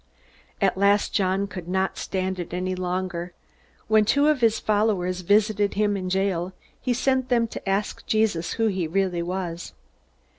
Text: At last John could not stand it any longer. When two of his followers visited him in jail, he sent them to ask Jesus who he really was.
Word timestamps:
At 0.59 0.79
last 0.79 1.13
John 1.13 1.45
could 1.45 1.67
not 1.67 1.95
stand 1.95 2.39
it 2.39 2.55
any 2.55 2.73
longer. 2.73 3.33
When 3.87 4.03
two 4.03 4.29
of 4.29 4.41
his 4.41 4.59
followers 4.59 5.21
visited 5.21 5.75
him 5.75 5.95
in 5.95 6.09
jail, 6.09 6.53
he 6.81 6.91
sent 6.91 7.29
them 7.29 7.47
to 7.49 7.69
ask 7.69 8.07
Jesus 8.07 8.53
who 8.53 8.65
he 8.65 8.87
really 8.87 9.21
was. 9.21 9.73